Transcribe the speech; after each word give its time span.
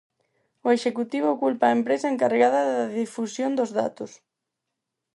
O 0.67 0.69
executivo 0.77 1.39
culpa 1.43 1.65
a 1.67 1.75
empresa 1.79 2.11
encargada 2.13 2.61
da 2.75 2.85
difusión 3.01 3.51
dos 3.59 3.71
datos. 3.81 4.11